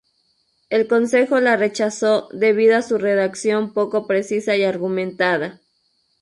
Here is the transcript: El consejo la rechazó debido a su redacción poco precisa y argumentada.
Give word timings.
El 0.71 0.87
consejo 0.87 1.39
la 1.39 1.57
rechazó 1.57 2.27
debido 2.31 2.75
a 2.75 2.81
su 2.81 2.97
redacción 2.97 3.71
poco 3.71 4.07
precisa 4.07 4.55
y 4.55 4.63
argumentada. 4.63 5.61